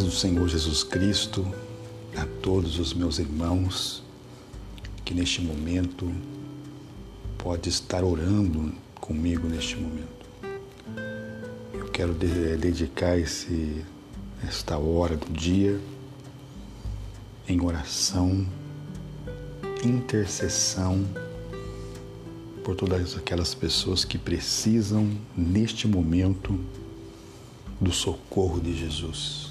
paz 0.00 0.04
do 0.04 0.10
Senhor 0.10 0.48
Jesus 0.48 0.82
Cristo 0.82 1.46
a 2.16 2.24
todos 2.40 2.78
os 2.78 2.94
meus 2.94 3.18
irmãos 3.18 4.02
que 5.04 5.12
neste 5.12 5.42
momento 5.42 6.10
pode 7.36 7.68
estar 7.68 8.02
orando 8.02 8.72
comigo 8.94 9.46
neste 9.46 9.76
momento. 9.76 10.26
Eu 11.74 11.88
quero 11.88 12.14
dedicar 12.14 13.18
esse, 13.18 13.84
esta 14.46 14.78
hora 14.78 15.16
do 15.16 15.30
dia 15.32 15.78
em 17.46 17.60
oração, 17.62 18.46
intercessão 19.84 21.04
por 22.64 22.74
todas 22.74 23.16
aquelas 23.16 23.54
pessoas 23.54 24.04
que 24.04 24.16
precisam 24.16 25.10
neste 25.36 25.86
momento 25.86 26.58
do 27.78 27.92
socorro 27.92 28.60
de 28.60 28.74
Jesus. 28.74 29.49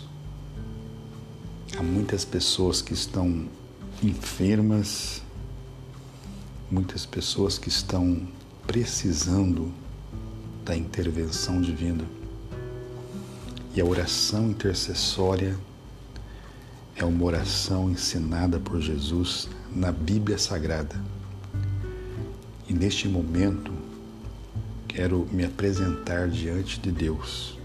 Há 1.79 1.81
muitas 1.81 2.25
pessoas 2.25 2.81
que 2.81 2.91
estão 2.91 3.47
enfermas, 4.03 5.21
muitas 6.69 7.05
pessoas 7.05 7.57
que 7.57 7.69
estão 7.69 8.27
precisando 8.67 9.71
da 10.65 10.75
intervenção 10.75 11.61
divina. 11.61 12.03
E 13.73 13.79
a 13.79 13.85
oração 13.85 14.49
intercessória 14.49 15.57
é 16.97 17.05
uma 17.05 17.23
oração 17.23 17.89
ensinada 17.89 18.59
por 18.59 18.81
Jesus 18.81 19.47
na 19.73 19.89
Bíblia 19.89 20.37
Sagrada. 20.37 21.01
E 22.67 22.73
neste 22.73 23.07
momento, 23.07 23.71
quero 24.85 25.25
me 25.31 25.45
apresentar 25.45 26.27
diante 26.27 26.77
de 26.77 26.91
Deus 26.91 27.57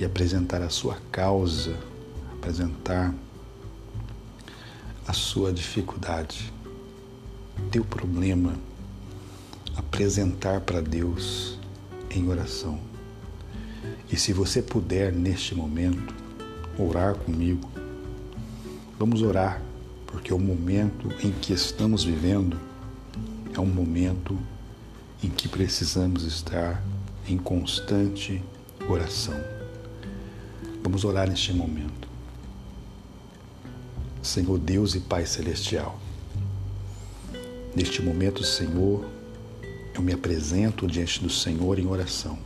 e 0.00 0.04
apresentar 0.06 0.62
a 0.62 0.70
sua 0.70 0.96
causa, 1.12 1.89
apresentar 2.40 3.14
a 5.06 5.12
sua 5.12 5.52
dificuldade, 5.52 6.50
teu 7.70 7.84
problema, 7.84 8.54
apresentar 9.76 10.62
para 10.62 10.80
Deus 10.80 11.58
em 12.10 12.26
oração. 12.28 12.80
E 14.10 14.16
se 14.16 14.32
você 14.32 14.62
puder 14.62 15.12
neste 15.12 15.54
momento 15.54 16.14
orar 16.78 17.14
comigo, 17.14 17.70
vamos 18.98 19.20
orar, 19.20 19.60
porque 20.06 20.32
o 20.32 20.38
momento 20.38 21.12
em 21.22 21.30
que 21.30 21.52
estamos 21.52 22.04
vivendo 22.04 22.58
é 23.54 23.60
um 23.60 23.66
momento 23.66 24.38
em 25.22 25.28
que 25.28 25.46
precisamos 25.46 26.24
estar 26.24 26.82
em 27.28 27.36
constante 27.36 28.42
oração. 28.88 29.38
Vamos 30.82 31.04
orar 31.04 31.28
neste 31.28 31.52
momento. 31.52 32.09
Senhor 34.22 34.58
Deus 34.58 34.94
e 34.94 35.00
Pai 35.00 35.24
Celestial, 35.24 35.98
neste 37.74 38.02
momento, 38.02 38.44
Senhor, 38.44 39.08
eu 39.94 40.02
me 40.02 40.12
apresento 40.12 40.86
diante 40.86 41.22
do 41.22 41.30
Senhor 41.30 41.78
em 41.78 41.86
oração, 41.86 42.38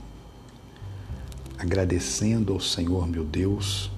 agradecendo 1.59 2.53
ao 2.53 2.61
Senhor, 2.61 3.07
meu 3.09 3.25
Deus, 3.25 3.91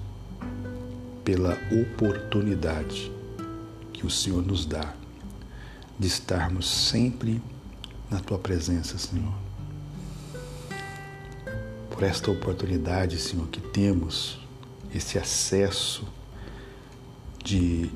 pela 1.23 1.57
oportunidade 1.71 3.11
que 3.93 4.05
o 4.05 4.09
Senhor 4.09 4.45
nos 4.45 4.65
dá 4.65 4.93
de 5.99 6.07
estarmos 6.07 6.67
sempre 6.67 7.41
na 8.09 8.19
Tua 8.19 8.39
presença, 8.39 8.97
Senhor. 8.97 9.33
Por 11.89 12.03
esta 12.03 12.31
oportunidade, 12.31 13.19
Senhor, 13.19 13.47
que 13.47 13.59
temos 13.59 14.39
esse 14.93 15.17
acesso 15.17 16.07
de 17.47 17.89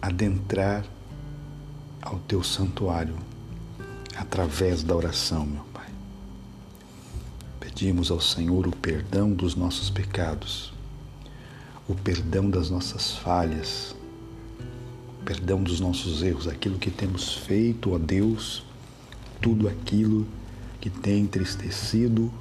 adentrar 0.00 0.82
ao 2.00 2.18
teu 2.20 2.42
santuário 2.42 3.14
através 4.16 4.82
da 4.82 4.96
oração, 4.96 5.44
meu 5.44 5.64
Pai. 5.64 5.90
Pedimos 7.60 8.10
ao 8.10 8.22
Senhor 8.22 8.66
o 8.66 8.74
perdão 8.74 9.34
dos 9.34 9.54
nossos 9.54 9.90
pecados, 9.90 10.72
o 11.86 11.94
perdão 11.94 12.48
das 12.48 12.70
nossas 12.70 13.18
falhas, 13.18 13.94
o 15.20 15.24
perdão 15.26 15.62
dos 15.62 15.78
nossos 15.78 16.22
erros, 16.22 16.48
aquilo 16.48 16.78
que 16.78 16.90
temos 16.90 17.34
feito, 17.34 17.92
ó 17.92 17.98
Deus, 17.98 18.64
tudo 19.42 19.68
aquilo 19.68 20.26
que 20.80 20.88
tem 20.88 21.20
entristecido 21.20 22.32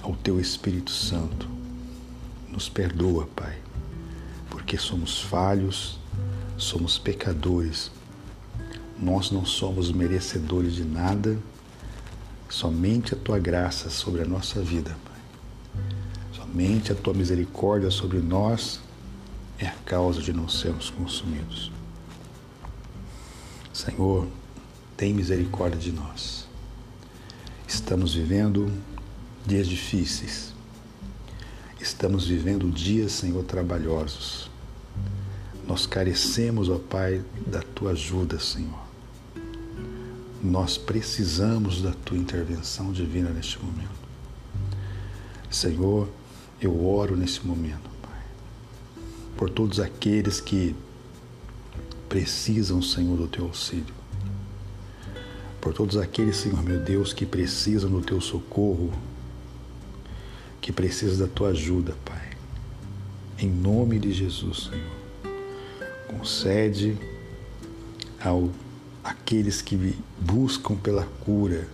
ao 0.00 0.16
Teu 0.16 0.40
Espírito 0.40 0.90
Santo. 0.90 1.46
Nos 2.50 2.66
perdoa, 2.66 3.28
Pai, 3.36 3.58
porque 4.68 4.76
somos 4.76 5.22
falhos, 5.22 5.98
somos 6.58 6.98
pecadores. 6.98 7.90
Nós 8.98 9.30
não 9.30 9.46
somos 9.46 9.90
merecedores 9.90 10.74
de 10.74 10.84
nada, 10.84 11.38
somente 12.50 13.14
a 13.14 13.16
Tua 13.16 13.38
graça 13.38 13.88
sobre 13.88 14.20
a 14.20 14.26
nossa 14.26 14.60
vida, 14.60 14.94
Pai. 15.06 15.20
Somente 16.34 16.92
a 16.92 16.94
Tua 16.94 17.14
misericórdia 17.14 17.90
sobre 17.90 18.18
nós 18.18 18.78
é 19.58 19.64
a 19.64 19.74
causa 19.86 20.20
de 20.20 20.34
não 20.34 20.50
sermos 20.50 20.90
consumidos. 20.90 21.72
Senhor, 23.72 24.28
tem 24.98 25.14
misericórdia 25.14 25.80
de 25.80 25.92
nós. 25.92 26.46
Estamos 27.66 28.12
vivendo 28.12 28.70
dias 29.46 29.66
difíceis. 29.66 30.52
Estamos 31.80 32.26
vivendo 32.26 32.70
dias, 32.70 33.12
Senhor, 33.12 33.42
trabalhosos. 33.44 34.47
Nós 35.68 35.86
carecemos, 35.86 36.70
ó 36.70 36.78
Pai, 36.78 37.22
da 37.46 37.60
tua 37.60 37.90
ajuda, 37.90 38.40
Senhor. 38.40 38.88
Nós 40.42 40.78
precisamos 40.78 41.82
da 41.82 41.92
tua 41.92 42.16
intervenção 42.16 42.90
divina 42.90 43.28
neste 43.28 43.62
momento. 43.62 43.98
Senhor, 45.50 46.08
eu 46.58 46.86
oro 46.86 47.14
nesse 47.14 47.46
momento, 47.46 47.90
Pai, 48.00 48.22
por 49.36 49.50
todos 49.50 49.78
aqueles 49.78 50.40
que 50.40 50.74
precisam, 52.08 52.80
Senhor, 52.80 53.18
do 53.18 53.28
teu 53.28 53.44
auxílio. 53.44 53.94
Por 55.60 55.74
todos 55.74 55.98
aqueles, 55.98 56.36
Senhor 56.38 56.62
meu 56.62 56.80
Deus, 56.80 57.12
que 57.12 57.26
precisam 57.26 57.90
do 57.90 58.00
teu 58.00 58.22
socorro 58.22 58.90
que 60.62 60.72
precisa 60.72 61.26
da 61.26 61.32
tua 61.32 61.48
ajuda, 61.48 61.94
Pai. 62.04 62.30
Em 63.38 63.50
nome 63.50 63.98
de 63.98 64.12
Jesus, 64.12 64.70
Senhor. 64.70 64.97
Concede 66.18 66.96
ao 68.22 68.50
aqueles 69.02 69.62
que 69.62 69.96
buscam 70.18 70.76
pela 70.76 71.04
cura, 71.24 71.66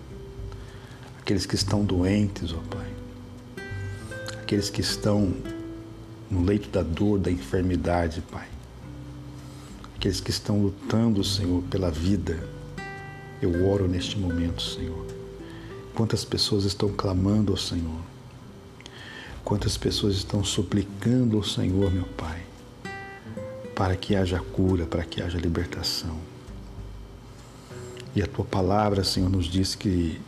aqueles 1.21 1.47
que 1.47 1.55
estão 1.55 1.85
doentes, 1.85 2.53
ó 2.53 2.59
Pai. 2.71 2.93
Aqueles 4.43 4.69
que 4.69 4.81
estão 4.81 5.33
no 6.31 6.45
leito 6.45 6.69
da 6.69 6.83
dor, 6.83 7.19
da 7.19 7.31
enfermidade, 7.31 8.21
Pai. 8.31 8.49
Aqueles 9.97 10.21
que 10.21 10.31
estão 10.31 10.61
lutando, 10.61 11.25
Senhor, 11.25 11.63
pela 11.65 11.91
vida. 11.91 12.39
Eu 13.41 13.67
oro 13.67 13.89
neste 13.89 14.19
momento, 14.19 14.63
Senhor. 14.63 15.07
Quantas 15.95 16.25
pessoas 16.25 16.65
estão 16.65 16.91
clamando 16.91 17.53
ao 17.53 17.59
Senhor 17.59 18.15
Quantas 19.45 19.77
pessoas 19.77 20.17
estão 20.17 20.43
suplicando 20.43 21.37
ao 21.37 21.45
Senhor, 21.45 21.93
meu 21.93 22.07
Pai, 22.17 22.41
para 23.75 23.97
que 23.97 24.15
haja 24.15 24.39
cura, 24.39 24.87
para 24.87 25.05
que 25.05 25.23
haja 25.23 25.39
libertação. 25.39 26.19
E 28.15 28.23
a 28.23 28.27
tua 28.27 28.45
palavra, 28.45 29.03
Senhor, 29.03 29.29
nos 29.29 29.47
diz 29.47 29.75
que 29.75 30.21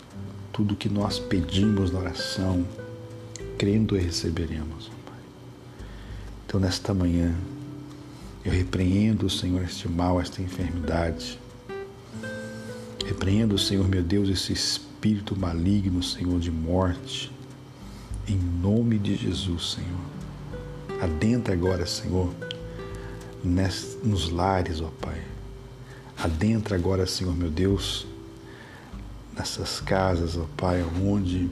tudo 0.52 0.74
que 0.74 0.88
nós 0.88 1.18
pedimos 1.18 1.92
na 1.92 2.00
oração, 2.00 2.66
crendo 3.56 3.96
e 3.96 4.00
receberemos, 4.00 4.90
Pai. 5.04 5.20
Então, 6.46 6.58
nesta 6.58 6.92
manhã, 6.92 7.34
eu 8.44 8.52
repreendo, 8.52 9.30
Senhor, 9.30 9.62
este 9.62 9.88
mal, 9.88 10.20
esta 10.20 10.42
enfermidade. 10.42 11.38
Repreendo, 13.06 13.56
Senhor, 13.56 13.86
meu 13.86 14.02
Deus, 14.02 14.28
esse 14.28 14.52
espírito 14.52 15.38
maligno, 15.38 16.02
Senhor, 16.02 16.40
de 16.40 16.50
morte 16.50 17.30
em 18.28 18.36
nome 18.36 18.98
de 18.98 19.14
Jesus, 19.14 19.76
Senhor. 19.76 21.00
Adentra 21.00 21.54
agora, 21.54 21.86
Senhor, 21.86 22.34
nos 23.46 24.30
lares, 24.30 24.80
ó 24.80 24.90
Pai. 25.00 25.22
Adentra 26.18 26.76
agora, 26.76 27.06
Senhor 27.06 27.34
meu 27.34 27.50
Deus, 27.50 28.06
nessas 29.36 29.80
casas, 29.80 30.36
ó 30.36 30.46
Pai, 30.56 30.84
onde 31.02 31.48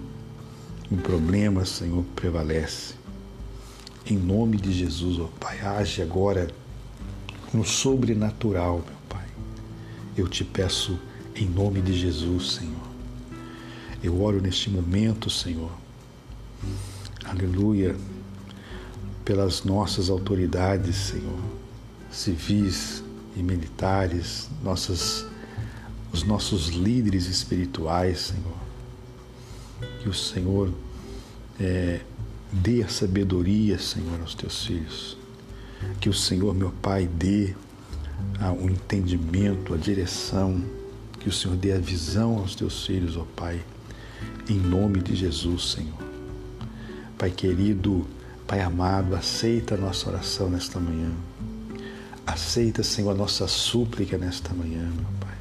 o 0.91 0.97
problema, 0.97 1.65
Senhor, 1.65 2.05
prevalece. 2.17 2.95
Em 4.07 4.17
nome 4.17 4.57
de 4.57 4.73
Jesus, 4.73 5.19
ó 5.19 5.29
Pai, 5.41 5.61
age 5.61 6.03
agora 6.03 6.51
no 7.53 7.65
sobrenatural, 7.65 8.83
meu 8.87 8.97
Pai. 9.09 9.27
Eu 10.17 10.29
te 10.29 10.45
peço 10.45 10.99
em 11.37 11.47
nome 11.47 11.81
de 11.81 11.93
Jesus, 11.93 12.53
Senhor. 12.55 12.95
Eu 14.03 14.21
oro 14.23 14.41
neste 14.41 14.69
momento, 14.69 15.31
Senhor, 15.31 15.71
aleluia, 17.25 17.97
pelas 19.25 19.65
nossas 19.65 20.11
autoridades, 20.11 20.95
Senhor, 20.97 21.39
civis 22.15 23.03
e 23.37 23.43
militares, 23.43 24.49
nossas, 24.63 25.27
os 26.13 26.23
nossos 26.23 26.69
líderes 26.69 27.27
espirituais, 27.27 28.33
Senhor. 28.33 28.55
Que 30.01 30.09
o 30.09 30.15
Senhor 30.15 30.73
é, 31.59 32.01
dê 32.53 32.83
a 32.83 32.89
sabedoria, 32.89 33.79
Senhor, 33.79 34.21
aos 34.21 34.35
teus 34.35 34.65
filhos. 34.65 35.17
Que 36.01 36.09
o 36.09 36.15
Senhor, 36.15 36.55
meu 36.55 36.71
Pai, 36.71 37.07
dê 37.07 37.55
o 38.63 38.71
entendimento, 38.71 39.75
a 39.75 39.77
direção, 39.77 40.63
que 41.19 41.29
o 41.29 41.33
Senhor 41.33 41.57
dê 41.57 41.73
a 41.73 41.79
visão 41.79 42.39
aos 42.39 42.55
teus 42.55 42.87
filhos, 42.87 43.17
ó 43.17 43.27
Pai, 43.37 43.61
em 44.49 44.57
nome 44.57 45.01
de 45.01 45.17
Jesus, 45.17 45.73
Senhor. 45.73 45.99
Pai 47.19 47.31
querido, 47.31 48.07
Pai 48.47 48.61
amado, 48.61 49.17
aceita 49.17 49.75
a 49.75 49.79
nossa 49.79 50.09
oração 50.09 50.49
nesta 50.49 50.79
manhã. 50.79 51.11
Aceita, 52.27 52.83
Senhor, 52.83 53.11
a 53.11 53.15
nossa 53.15 53.47
súplica 53.47 54.17
nesta 54.17 54.55
manhã, 54.55 54.83
meu 54.83 55.07
Pai. 55.21 55.37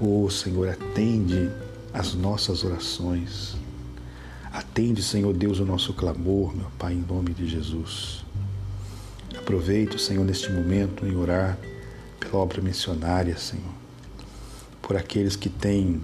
Oh, 0.00 0.30
Senhor, 0.30 0.68
atende 0.68 1.50
as 1.92 2.14
nossas 2.14 2.64
orações. 2.64 3.56
Atende, 4.50 5.02
Senhor 5.02 5.32
Deus, 5.34 5.60
o 5.60 5.64
nosso 5.64 5.92
clamor, 5.92 6.56
meu 6.56 6.70
Pai, 6.78 6.94
em 6.94 7.04
nome 7.06 7.34
de 7.34 7.46
Jesus. 7.46 8.24
Aproveito, 9.36 9.98
Senhor, 9.98 10.24
neste 10.24 10.50
momento 10.50 11.06
em 11.06 11.14
orar 11.16 11.58
pela 12.18 12.36
obra 12.36 12.62
missionária, 12.62 13.36
Senhor, 13.36 13.74
por 14.80 14.96
aqueles 14.96 15.36
que 15.36 15.48
têm 15.48 16.02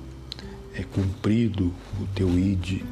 é, 0.75 0.83
cumprido 0.83 1.73
o 2.01 2.07
teu 2.15 2.39
ID, 2.39 2.83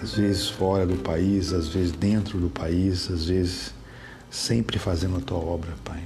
às 0.00 0.14
vezes 0.14 0.48
fora 0.48 0.86
do 0.86 0.96
país, 0.96 1.52
às 1.52 1.68
vezes 1.68 1.92
dentro 1.92 2.38
do 2.38 2.48
país, 2.48 3.10
às 3.10 3.26
vezes 3.26 3.74
sempre 4.36 4.78
fazendo 4.78 5.16
a 5.16 5.20
tua 5.20 5.38
obra, 5.38 5.72
Pai. 5.82 6.04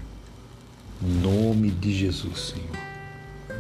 Em 1.03 1.09
nome 1.09 1.71
de 1.71 1.93
Jesus, 1.93 2.55
Senhor. 2.55 3.59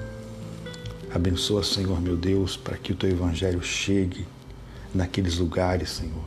Abençoa, 1.12 1.64
Senhor 1.64 2.00
meu 2.00 2.16
Deus, 2.16 2.56
para 2.56 2.76
que 2.76 2.92
o 2.92 2.94
teu 2.94 3.10
evangelho 3.10 3.60
chegue 3.62 4.26
naqueles 4.94 5.38
lugares, 5.38 5.90
Senhor, 5.90 6.24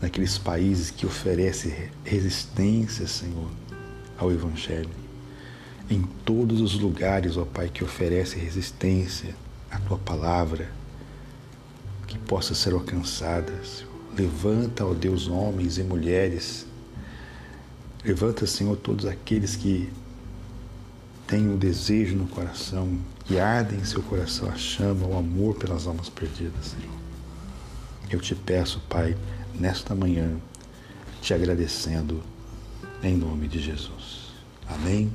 naqueles 0.00 0.38
países 0.38 0.90
que 0.90 1.04
oferecem 1.04 1.90
resistência, 2.04 3.06
Senhor, 3.06 3.50
ao 4.16 4.32
evangelho. 4.32 4.90
Em 5.90 6.02
todos 6.24 6.62
os 6.62 6.74
lugares, 6.80 7.36
ó 7.36 7.44
Pai, 7.44 7.68
que 7.68 7.84
oferece 7.84 8.38
resistência 8.38 9.34
à 9.70 9.78
tua 9.78 9.98
palavra, 9.98 10.70
que 12.06 12.18
possa 12.18 12.54
ser 12.54 12.72
alcançada. 12.72 13.52
Senhor. 13.62 13.92
Levanta, 14.16 14.86
ó 14.86 14.94
Deus, 14.94 15.28
homens 15.28 15.76
e 15.76 15.82
mulheres. 15.82 16.67
Levanta, 18.08 18.46
Senhor, 18.46 18.74
todos 18.78 19.04
aqueles 19.04 19.54
que 19.54 19.92
têm 21.26 21.46
o 21.46 21.52
um 21.52 21.56
desejo 21.58 22.16
no 22.16 22.26
coração, 22.26 22.98
que 23.26 23.38
ardem 23.38 23.80
em 23.80 23.84
seu 23.84 24.02
coração 24.02 24.48
a 24.48 24.56
chama, 24.56 25.06
o 25.06 25.18
amor 25.18 25.56
pelas 25.56 25.86
almas 25.86 26.08
perdidas, 26.08 26.68
Senhor. 26.68 26.96
Eu 28.10 28.18
te 28.18 28.34
peço, 28.34 28.80
Pai, 28.88 29.14
nesta 29.54 29.94
manhã, 29.94 30.38
te 31.20 31.34
agradecendo 31.34 32.22
em 33.02 33.14
nome 33.14 33.46
de 33.46 33.60
Jesus. 33.60 34.32
Amém. 34.66 35.12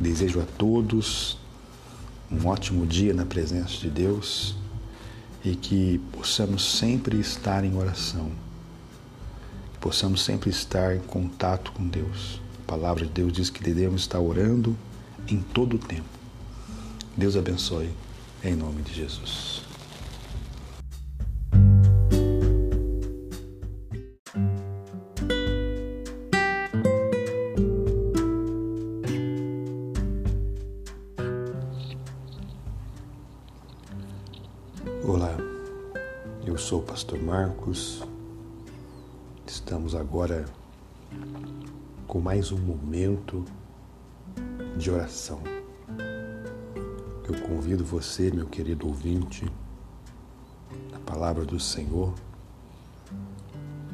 Desejo 0.00 0.40
a 0.40 0.44
todos 0.44 1.38
um 2.28 2.48
ótimo 2.48 2.84
dia 2.84 3.14
na 3.14 3.24
presença 3.24 3.76
de 3.78 3.90
Deus 3.90 4.56
e 5.44 5.54
que 5.54 6.00
possamos 6.10 6.78
sempre 6.78 7.20
estar 7.20 7.62
em 7.64 7.76
oração, 7.76 8.32
possamos 9.86 10.24
sempre 10.24 10.50
estar 10.50 10.96
em 10.96 10.98
contato 10.98 11.70
com 11.70 11.86
Deus. 11.86 12.40
A 12.64 12.66
palavra 12.66 13.06
de 13.06 13.12
Deus 13.12 13.32
diz 13.32 13.50
que 13.50 13.62
devemos 13.62 14.00
estar 14.00 14.18
orando 14.18 14.76
em 15.28 15.38
todo 15.38 15.76
o 15.76 15.78
tempo. 15.78 16.08
Deus 17.16 17.36
abençoe, 17.36 17.90
em 18.42 18.56
nome 18.56 18.82
de 18.82 18.92
Jesus. 18.92 19.65
Mais 42.36 42.52
um 42.52 42.58
momento 42.58 43.46
de 44.76 44.90
oração. 44.90 45.40
Eu 47.26 47.40
convido 47.40 47.82
você, 47.82 48.30
meu 48.30 48.46
querido 48.46 48.86
ouvinte, 48.86 49.50
da 50.92 50.98
palavra 50.98 51.46
do 51.46 51.58
Senhor, 51.58 52.12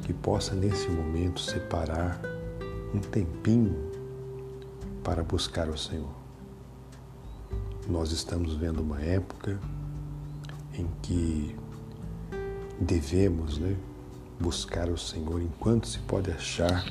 que 0.03 0.13
possa 0.13 0.57
nesse 0.57 0.89
momento 0.89 1.41
separar 1.41 2.21
um 2.93 2.99
tempinho 2.99 3.93
para 5.05 5.23
buscar 5.23 5.69
o 5.69 5.79
Senhor. 5.79 6.13
Nós 7.89 8.11
estamos 8.11 8.57
vendo 8.57 8.83
uma 8.83 9.01
época 9.01 9.61
em 10.75 10.89
que 11.01 11.55
devemos 12.81 13.57
né, 13.57 13.77
buscar 14.41 14.89
o 14.89 14.99
Senhor 14.99 15.41
enquanto 15.41 15.87
se 15.87 16.01
pode 16.01 16.33
achar, 16.33 16.85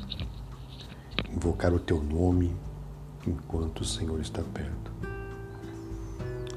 invocar 1.36 1.74
o 1.74 1.80
teu 1.80 2.02
nome 2.02 2.56
enquanto 3.26 3.82
o 3.82 3.86
Senhor 3.86 4.20
está 4.20 4.42
perto. 4.42 4.92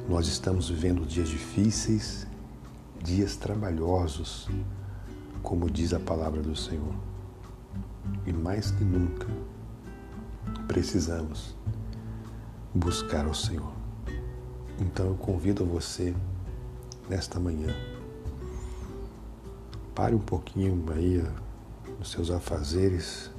Nós 0.09 0.26
estamos 0.26 0.69
vivendo 0.69 1.06
dias 1.06 1.29
difíceis, 1.29 2.26
dias 3.03 3.37
trabalhosos, 3.37 4.49
como 5.43 5.71
diz 5.71 5.93
a 5.93 6.00
palavra 6.00 6.43
do 6.43 6.55
Senhor. 6.55 6.94
E 8.26 8.32
mais 8.32 8.71
que 8.71 8.85
nunca, 8.85 9.26
precisamos 10.69 11.55
buscar 12.75 13.27
o 13.27 13.35
Senhor. 13.35 13.73
Então 14.81 15.06
eu 15.06 15.15
convido 15.15 15.65
você 15.65 16.15
nesta 17.08 17.39
manhã 17.39 17.75
Pare 19.94 20.13
um 20.13 20.19
pouquinho 20.19 20.84
aí 20.93 21.25
nos 22.01 22.10
seus 22.10 22.29
afazeres. 22.29 23.31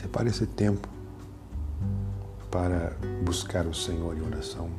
Separe 0.00 0.30
esse 0.30 0.46
tempo 0.46 0.88
para 2.50 2.96
buscar 3.22 3.66
o 3.66 3.74
Senhor 3.74 4.16
em 4.16 4.22
oração. 4.22 4.70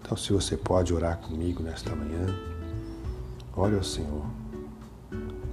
Então, 0.00 0.16
se 0.16 0.32
você 0.32 0.56
pode 0.56 0.92
orar 0.92 1.18
comigo 1.18 1.62
nesta 1.62 1.94
manhã, 1.94 2.26
ore 3.56 3.76
ao 3.76 3.84
Senhor. 3.84 4.26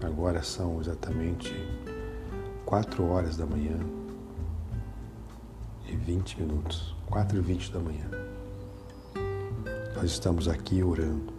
Agora 0.04 0.42
são 0.42 0.82
exatamente 0.82 1.54
quatro 2.66 3.06
horas 3.06 3.38
da 3.38 3.46
manhã 3.46 3.78
e 5.88 5.96
vinte 5.96 6.42
minutos, 6.42 6.96
quatro 7.06 7.38
e 7.38 7.42
vinte 7.42 7.72
da 7.72 7.80
manhã. 7.80 8.10
Nós 9.96 10.06
estamos 10.06 10.48
aqui 10.48 10.82
orando, 10.82 11.32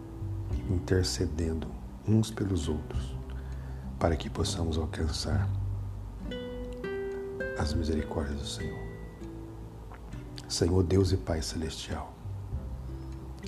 intercedendo 0.69 1.67
uns 2.07 2.31
pelos 2.31 2.69
outros, 2.69 3.17
para 3.99 4.15
que 4.15 4.29
possamos 4.29 4.77
alcançar 4.77 5.49
as 7.61 7.73
misericórdias 7.73 8.39
do 8.39 8.45
Senhor. 8.45 8.79
Senhor 10.47 10.83
Deus 10.83 11.11
e 11.11 11.17
Pai 11.17 11.41
Celestial, 11.41 12.13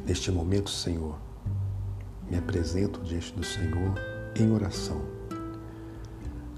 neste 0.05 0.31
momento, 0.31 0.69
Senhor, 0.69 1.17
me 2.29 2.37
apresento 2.37 3.01
diante 3.01 3.33
do 3.33 3.43
Senhor 3.43 3.93
em 4.35 4.51
oração, 4.51 5.01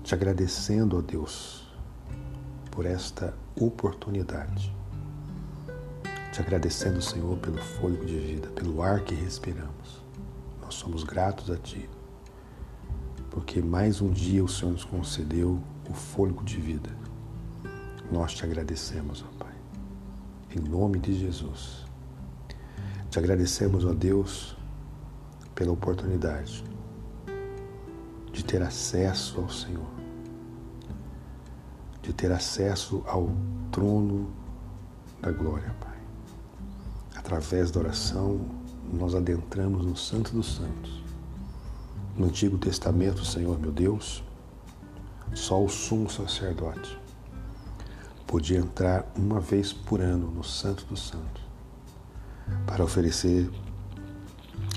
te 0.04 0.14
agradecendo, 0.14 0.98
ó 0.98 1.02
Deus, 1.02 1.68
por 2.70 2.86
esta 2.86 3.34
oportunidade. 3.60 4.76
Te 6.32 6.42
agradecendo, 6.42 7.02
Senhor, 7.02 7.38
pelo 7.38 7.58
fôlego 7.58 8.06
de 8.06 8.20
vida, 8.20 8.50
pelo 8.50 8.84
ar 8.84 9.04
que 9.04 9.16
respiramos 9.16 10.06
nós 10.66 10.74
somos 10.74 11.04
gratos 11.04 11.52
a 11.52 11.58
Ti, 11.58 11.88
porque 13.30 13.62
mais 13.62 14.02
um 14.02 14.10
dia 14.10 14.44
o 14.44 14.48
Senhor 14.48 14.72
nos 14.72 14.84
concedeu 14.84 15.62
o 15.88 15.94
fôlego 15.94 16.44
de 16.44 16.60
vida. 16.60 16.90
Nós 18.16 18.34
te 18.34 18.46
agradecemos, 18.46 19.26
ó 19.28 19.44
Pai, 19.44 19.54
em 20.56 20.60
nome 20.60 21.00
de 21.00 21.14
Jesus. 21.14 21.86
Te 23.10 23.20
agradecemos, 23.20 23.84
ó 23.84 23.92
Deus, 23.92 24.56
pela 25.54 25.74
oportunidade 25.74 26.64
de 28.32 28.42
ter 28.42 28.62
acesso 28.62 29.42
ao 29.42 29.50
Senhor, 29.50 29.92
de 32.02 32.14
ter 32.14 32.32
acesso 32.32 33.04
ao 33.06 33.30
trono 33.70 34.32
da 35.22 35.34
glória, 35.34 35.76
Pai. 35.82 36.00
Através 37.18 37.70
da 37.70 37.82
oração, 37.82 38.40
nós 38.94 39.14
adentramos 39.14 39.86
no 39.86 39.98
Santo 39.98 40.32
dos 40.32 40.56
Santos. 40.56 41.04
No 42.16 42.28
Antigo 42.28 42.58
Testamento, 42.58 43.26
Senhor 43.26 43.60
meu 43.60 43.74
Deus, 43.74 44.24
Só 45.34 45.62
o 45.62 45.68
sumo 45.68 46.10
sacerdote 46.10 47.04
podia 48.36 48.58
entrar 48.58 49.10
uma 49.16 49.40
vez 49.40 49.72
por 49.72 50.02
ano 50.02 50.30
no 50.30 50.44
Santo 50.44 50.84
dos 50.88 51.08
Santos 51.08 51.42
para 52.68 52.84
oferecer 52.84 53.50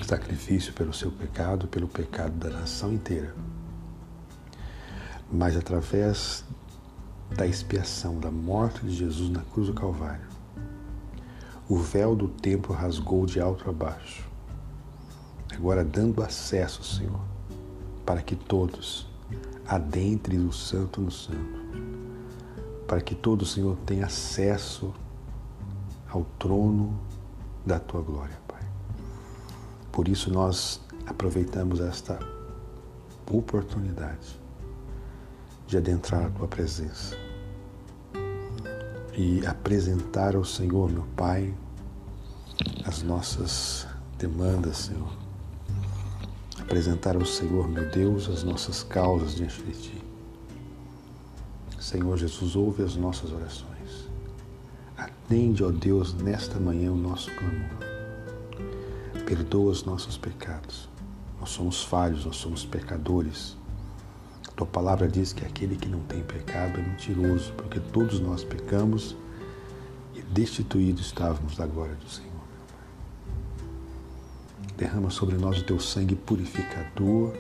sacrifício 0.06 0.72
pelo 0.72 0.92
seu 0.92 1.10
pecado, 1.10 1.66
pelo 1.66 1.88
pecado 1.88 2.36
da 2.36 2.50
nação 2.50 2.92
inteira. 2.92 3.34
Mas 5.28 5.56
através 5.56 6.44
da 7.36 7.48
expiação 7.48 8.20
da 8.20 8.30
morte 8.30 8.86
de 8.86 8.94
Jesus 8.94 9.28
na 9.28 9.42
cruz 9.42 9.66
do 9.66 9.74
Calvário, 9.74 10.28
o 11.68 11.78
véu 11.78 12.14
do 12.14 12.28
templo 12.28 12.72
rasgou 12.72 13.26
de 13.26 13.40
alto 13.40 13.68
a 13.68 13.72
baixo, 13.72 14.24
agora 15.52 15.84
dando 15.84 16.22
acesso, 16.22 16.84
Senhor, 16.84 17.24
para 18.06 18.22
que 18.22 18.36
todos 18.36 19.08
adentrem 19.66 20.46
o 20.46 20.52
Santo 20.52 21.00
no 21.00 21.10
Santo, 21.10 21.57
para 22.88 23.02
que 23.02 23.14
todo 23.14 23.44
Senhor 23.44 23.76
tenha 23.84 24.06
acesso 24.06 24.94
ao 26.08 26.24
trono 26.38 26.98
da 27.64 27.78
tua 27.78 28.00
glória, 28.00 28.36
Pai. 28.48 28.62
Por 29.92 30.08
isso 30.08 30.32
nós 30.32 30.80
aproveitamos 31.06 31.80
esta 31.80 32.18
oportunidade 33.30 34.40
de 35.66 35.76
adentrar 35.76 36.24
a 36.24 36.30
tua 36.30 36.48
presença 36.48 37.14
e 39.14 39.46
apresentar 39.46 40.34
ao 40.34 40.44
Senhor, 40.44 40.90
meu 40.90 41.04
Pai, 41.14 41.54
as 42.86 43.02
nossas 43.02 43.86
demandas, 44.16 44.78
Senhor. 44.78 45.12
Apresentar 46.58 47.16
ao 47.16 47.24
Senhor, 47.26 47.68
meu 47.68 47.90
Deus, 47.90 48.30
as 48.30 48.42
nossas 48.42 48.82
causas 48.82 49.34
diante 49.34 49.62
de 49.62 49.72
Ti. 49.72 49.97
Senhor 51.88 52.18
Jesus, 52.18 52.54
ouve 52.54 52.82
as 52.82 52.96
nossas 52.96 53.32
orações. 53.32 54.10
Atende, 54.94 55.64
ó 55.64 55.70
Deus, 55.70 56.12
nesta 56.12 56.60
manhã 56.60 56.92
o 56.92 56.96
nosso 56.96 57.30
clamor. 57.30 57.78
Perdoa 59.24 59.70
os 59.70 59.84
nossos 59.84 60.18
pecados. 60.18 60.86
Nós 61.40 61.48
somos 61.48 61.82
falhos, 61.82 62.26
nós 62.26 62.36
somos 62.36 62.62
pecadores. 62.62 63.56
Tua 64.54 64.66
palavra 64.66 65.08
diz 65.08 65.32
que 65.32 65.46
aquele 65.46 65.76
que 65.76 65.88
não 65.88 66.00
tem 66.00 66.22
pecado 66.22 66.78
é 66.78 66.82
mentiroso, 66.82 67.54
porque 67.54 67.80
todos 67.80 68.20
nós 68.20 68.44
pecamos 68.44 69.16
e 70.14 70.20
destituídos 70.20 71.06
estávamos 71.06 71.56
da 71.56 71.66
glória 71.66 71.94
do 71.94 72.10
Senhor. 72.10 72.28
Derrama 74.76 75.08
sobre 75.08 75.38
nós 75.38 75.58
o 75.58 75.64
teu 75.64 75.80
sangue 75.80 76.16
purificador. 76.16 77.32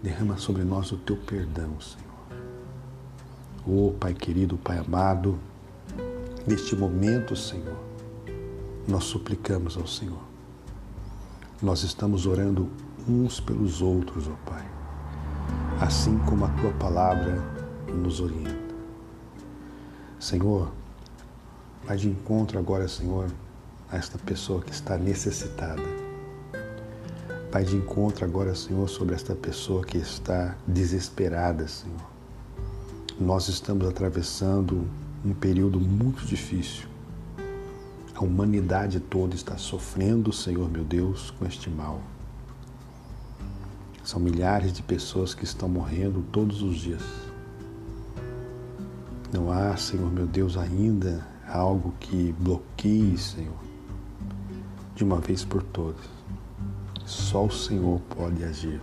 Derrama 0.00 0.38
sobre 0.38 0.62
nós 0.62 0.92
o 0.92 0.96
teu 0.96 1.16
perdão, 1.16 1.80
Senhor. 1.80 2.07
Oh, 3.68 3.92
Pai 3.92 4.14
querido, 4.14 4.56
Pai 4.56 4.78
amado, 4.78 5.38
neste 6.46 6.74
momento, 6.74 7.36
Senhor, 7.36 7.78
nós 8.86 9.04
suplicamos 9.04 9.76
ao 9.76 9.86
Senhor. 9.86 10.22
Nós 11.62 11.82
estamos 11.82 12.24
orando 12.24 12.70
uns 13.06 13.40
pelos 13.40 13.82
outros, 13.82 14.26
ó 14.26 14.30
oh 14.30 14.50
Pai 14.50 14.78
assim 15.80 16.18
como 16.18 16.44
a 16.44 16.48
tua 16.48 16.72
palavra 16.72 17.40
nos 17.88 18.20
orienta. 18.20 18.74
Senhor, 20.18 20.72
vai 21.84 21.96
de 21.96 22.08
encontro 22.08 22.58
agora, 22.58 22.88
Senhor, 22.88 23.30
a 23.90 23.96
esta 23.96 24.18
pessoa 24.18 24.60
que 24.60 24.72
está 24.72 24.98
necessitada. 24.98 25.82
Vai 27.50 27.64
de 27.64 27.76
encontro 27.76 28.24
agora, 28.24 28.54
Senhor, 28.54 28.88
sobre 28.88 29.14
esta 29.14 29.34
pessoa 29.34 29.84
que 29.84 29.98
está 29.98 30.56
desesperada, 30.66 31.66
Senhor. 31.68 32.17
Nós 33.20 33.48
estamos 33.48 33.88
atravessando 33.88 34.88
um 35.24 35.34
período 35.34 35.80
muito 35.80 36.24
difícil. 36.24 36.86
A 38.14 38.22
humanidade 38.22 39.00
toda 39.00 39.34
está 39.34 39.58
sofrendo, 39.58 40.32
Senhor 40.32 40.70
meu 40.70 40.84
Deus, 40.84 41.32
com 41.32 41.44
este 41.44 41.68
mal. 41.68 42.00
São 44.04 44.20
milhares 44.20 44.72
de 44.72 44.84
pessoas 44.84 45.34
que 45.34 45.42
estão 45.42 45.68
morrendo 45.68 46.24
todos 46.30 46.62
os 46.62 46.76
dias. 46.76 47.02
Não 49.32 49.50
há, 49.50 49.76
Senhor 49.76 50.12
meu 50.12 50.28
Deus, 50.28 50.56
ainda 50.56 51.26
algo 51.48 51.92
que 51.98 52.32
bloqueie, 52.38 53.18
Senhor, 53.18 53.58
de 54.94 55.02
uma 55.02 55.18
vez 55.18 55.44
por 55.44 55.64
todas. 55.64 56.06
Só 57.04 57.46
o 57.46 57.50
Senhor 57.50 58.00
pode 58.16 58.44
agir. 58.44 58.80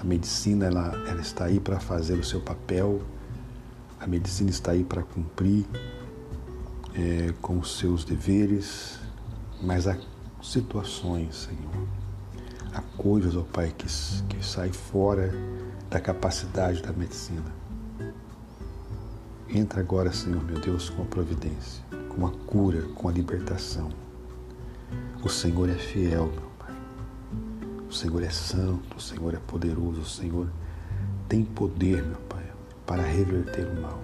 A 0.00 0.04
medicina 0.04 0.66
ela, 0.66 0.92
ela 1.06 1.20
está 1.20 1.44
aí 1.44 1.60
para 1.60 1.78
fazer 1.78 2.14
o 2.14 2.24
seu 2.24 2.40
papel, 2.40 3.02
a 4.00 4.06
medicina 4.06 4.48
está 4.48 4.72
aí 4.72 4.82
para 4.82 5.02
cumprir 5.02 5.66
é, 6.94 7.34
com 7.42 7.58
os 7.58 7.78
seus 7.78 8.02
deveres, 8.02 8.98
mas 9.62 9.86
há 9.86 9.96
situações, 10.42 11.48
Senhor, 11.48 11.88
Há 12.72 12.82
coisas, 12.96 13.34
ó 13.34 13.42
Pai, 13.42 13.74
que, 13.76 13.86
que 14.28 14.46
saem 14.46 14.72
fora 14.72 15.34
da 15.90 16.00
capacidade 16.00 16.80
da 16.80 16.92
medicina. 16.92 17.52
Entra 19.48 19.80
agora, 19.80 20.12
Senhor 20.12 20.42
meu 20.44 20.60
Deus, 20.60 20.88
com 20.88 21.02
a 21.02 21.06
providência, 21.06 21.82
com 22.14 22.24
a 22.24 22.30
cura, 22.30 22.82
com 22.94 23.08
a 23.08 23.12
libertação. 23.12 23.90
O 25.22 25.28
Senhor 25.28 25.68
é 25.68 25.74
fiel, 25.74 26.26
meu. 26.26 26.49
O 27.90 27.92
Senhor 27.92 28.22
é 28.22 28.30
santo, 28.30 28.98
o 28.98 29.00
Senhor 29.00 29.34
é 29.34 29.38
poderoso, 29.38 30.02
o 30.02 30.06
Senhor 30.06 30.48
tem 31.28 31.44
poder, 31.44 32.04
meu 32.04 32.20
Pai, 32.28 32.44
para 32.86 33.02
reverter 33.02 33.66
o 33.66 33.82
mal. 33.82 33.98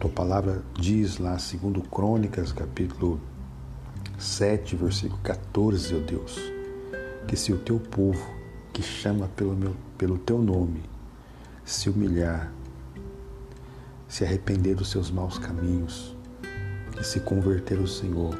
Tua 0.00 0.08
palavra 0.08 0.62
diz 0.72 1.18
lá, 1.18 1.38
segundo 1.38 1.82
Crônicas, 1.82 2.50
capítulo 2.50 3.20
7, 4.18 4.74
versículo 4.74 5.20
14, 5.22 5.96
ó 5.96 5.98
Deus, 5.98 6.40
que 7.28 7.36
se 7.36 7.52
o 7.52 7.58
teu 7.58 7.78
povo, 7.78 8.26
que 8.72 8.82
chama 8.82 9.28
pelo, 9.36 9.54
meu, 9.54 9.76
pelo 9.98 10.16
teu 10.16 10.40
nome, 10.40 10.82
se 11.62 11.90
humilhar, 11.90 12.50
se 14.08 14.24
arrepender 14.24 14.74
dos 14.74 14.90
seus 14.90 15.10
maus 15.10 15.36
caminhos 15.36 16.16
e 16.98 17.04
se 17.04 17.20
converter 17.20 17.78
ao 17.78 17.86
Senhor, 17.86 18.34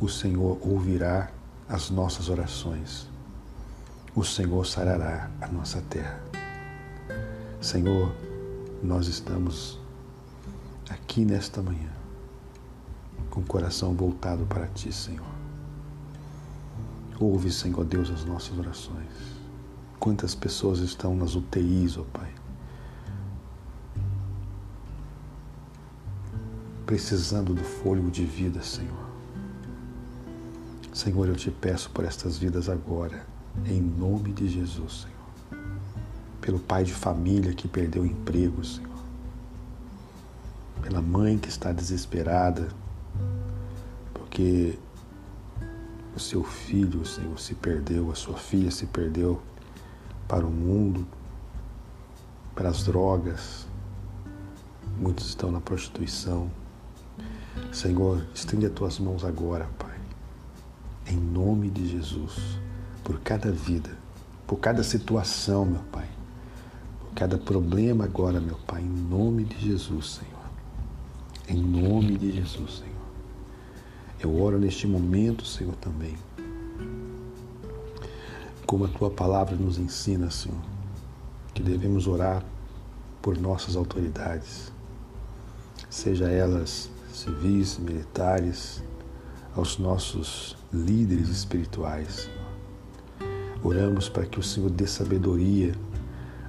o 0.00 0.08
Senhor 0.08 0.56
ouvirá 0.62 1.32
as 1.68 1.90
nossas 1.90 2.28
orações. 2.28 3.06
O 4.14 4.22
Senhor 4.22 4.64
sarará 4.66 5.30
a 5.40 5.48
nossa 5.48 5.80
terra. 5.82 6.20
Senhor, 7.60 8.14
nós 8.82 9.06
estamos 9.06 9.80
aqui 10.88 11.24
nesta 11.24 11.62
manhã 11.62 11.90
com 13.30 13.40
o 13.40 13.44
coração 13.44 13.94
voltado 13.94 14.46
para 14.46 14.66
Ti, 14.68 14.92
Senhor. 14.92 15.26
Ouve, 17.18 17.50
Senhor 17.50 17.84
Deus, 17.84 18.10
as 18.10 18.24
nossas 18.24 18.56
orações. 18.58 19.08
Quantas 19.98 20.34
pessoas 20.34 20.80
estão 20.80 21.16
nas 21.16 21.34
UTIs, 21.34 21.96
ó 21.96 22.02
oh 22.02 22.04
Pai, 22.04 22.30
precisando 26.84 27.54
do 27.54 27.64
fôlego 27.64 28.10
de 28.10 28.24
vida, 28.24 28.62
Senhor. 28.62 29.03
Senhor, 30.94 31.26
eu 31.26 31.34
te 31.34 31.50
peço 31.50 31.90
por 31.90 32.04
estas 32.04 32.38
vidas 32.38 32.68
agora, 32.68 33.26
em 33.66 33.80
nome 33.80 34.32
de 34.32 34.46
Jesus, 34.46 35.00
Senhor. 35.02 35.64
Pelo 36.40 36.60
pai 36.60 36.84
de 36.84 36.94
família 36.94 37.52
que 37.52 37.66
perdeu 37.66 38.06
emprego, 38.06 38.64
Senhor. 38.64 38.94
Pela 40.80 41.02
mãe 41.02 41.36
que 41.36 41.48
está 41.48 41.72
desesperada, 41.72 42.68
porque 44.14 44.78
o 46.14 46.20
seu 46.20 46.44
filho, 46.44 47.04
Senhor, 47.04 47.40
se 47.40 47.56
perdeu, 47.56 48.12
a 48.12 48.14
sua 48.14 48.36
filha 48.36 48.70
se 48.70 48.86
perdeu 48.86 49.42
para 50.28 50.46
o 50.46 50.50
mundo, 50.50 51.04
para 52.54 52.68
as 52.68 52.84
drogas. 52.84 53.66
Muitos 54.96 55.26
estão 55.26 55.50
na 55.50 55.60
prostituição. 55.60 56.48
Senhor, 57.72 58.24
estende 58.32 58.66
as 58.66 58.72
tuas 58.72 59.00
mãos 59.00 59.24
agora, 59.24 59.68
Pai, 59.76 59.93
em 61.06 61.16
nome 61.16 61.70
de 61.70 61.86
Jesus, 61.86 62.58
por 63.02 63.20
cada 63.20 63.50
vida, 63.50 63.90
por 64.46 64.58
cada 64.58 64.82
situação, 64.82 65.64
meu 65.66 65.82
Pai, 65.92 66.08
por 67.00 67.14
cada 67.14 67.38
problema 67.38 68.04
agora, 68.04 68.40
meu 68.40 68.56
Pai, 68.66 68.82
em 68.82 68.88
nome 68.88 69.44
de 69.44 69.58
Jesus, 69.60 70.20
Senhor. 70.20 70.34
Em 71.48 71.60
nome 71.60 72.16
de 72.16 72.32
Jesus, 72.32 72.78
Senhor. 72.78 72.94
Eu 74.18 74.40
oro 74.40 74.58
neste 74.58 74.86
momento, 74.86 75.44
Senhor, 75.44 75.74
também. 75.76 76.16
Como 78.66 78.86
a 78.86 78.88
tua 78.88 79.10
palavra 79.10 79.54
nos 79.54 79.78
ensina, 79.78 80.30
Senhor, 80.30 80.62
que 81.52 81.62
devemos 81.62 82.06
orar 82.06 82.42
por 83.20 83.38
nossas 83.38 83.76
autoridades, 83.76 84.72
seja 85.90 86.30
elas 86.30 86.90
civis, 87.12 87.78
militares, 87.78 88.82
aos 89.54 89.78
nossos 89.78 90.56
líderes 90.74 91.28
espirituais. 91.28 92.28
Oramos 93.62 94.08
para 94.08 94.26
que 94.26 94.38
o 94.38 94.42
Senhor 94.42 94.68
dê 94.70 94.86
sabedoria 94.86 95.74